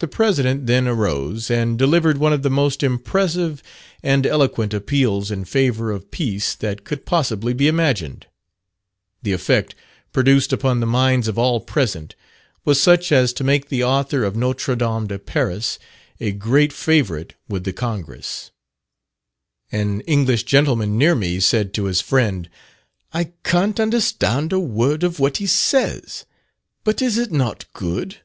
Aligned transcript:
The 0.00 0.08
President 0.08 0.66
then 0.66 0.88
arose, 0.88 1.48
and 1.48 1.78
delivered 1.78 2.18
one 2.18 2.32
of 2.32 2.42
the 2.42 2.50
most 2.50 2.82
impressive 2.82 3.62
and 4.02 4.26
eloquent 4.26 4.74
appeals 4.74 5.30
in 5.30 5.44
favour 5.44 5.92
of 5.92 6.10
peace 6.10 6.56
that 6.56 6.82
could 6.82 7.06
possibly 7.06 7.52
be 7.52 7.68
imagined. 7.68 8.26
The 9.22 9.32
effect 9.32 9.76
produced 10.12 10.52
upon 10.52 10.80
the 10.80 10.88
minds 10.88 11.28
of 11.28 11.38
all 11.38 11.60
present 11.60 12.16
was 12.64 12.80
such 12.80 13.12
as 13.12 13.32
to 13.34 13.44
make 13.44 13.68
the 13.68 13.84
author 13.84 14.24
of 14.24 14.34
"Notre 14.34 14.74
Dame 14.74 15.06
de 15.06 15.20
Paris" 15.20 15.78
a 16.18 16.32
great 16.32 16.72
favourite 16.72 17.34
with 17.48 17.62
the 17.62 17.72
Congress. 17.72 18.50
An 19.70 20.00
English 20.00 20.42
gentleman 20.42 20.98
near 20.98 21.14
me 21.14 21.38
said 21.38 21.72
to 21.74 21.84
his 21.84 22.00
friend, 22.00 22.50
"I 23.12 23.30
can't 23.44 23.78
understand 23.78 24.52
a 24.52 24.58
word 24.58 25.04
of 25.04 25.20
what 25.20 25.36
he 25.36 25.46
says, 25.46 26.26
but 26.82 27.00
is 27.00 27.18
it 27.18 27.30
not 27.30 27.72
good?" 27.72 28.16